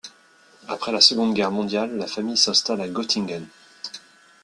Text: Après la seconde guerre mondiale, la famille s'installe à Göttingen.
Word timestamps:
Après 0.67 0.91
la 0.91 0.99
seconde 0.99 1.35
guerre 1.35 1.51
mondiale, 1.51 1.95
la 1.95 2.07
famille 2.07 2.35
s'installe 2.35 2.81
à 2.81 2.87
Göttingen. 2.89 3.45